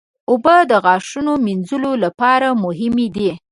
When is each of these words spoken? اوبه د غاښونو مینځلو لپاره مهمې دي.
اوبه 0.31 0.55
د 0.71 0.73
غاښونو 0.83 1.33
مینځلو 1.45 1.91
لپاره 2.03 2.47
مهمې 2.63 3.07
دي. 3.15 3.31